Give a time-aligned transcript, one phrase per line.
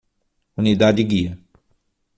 [0.57, 1.37] Unidade guia